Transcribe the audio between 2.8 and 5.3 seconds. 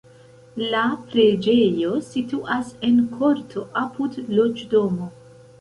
en korto apud loĝdomo.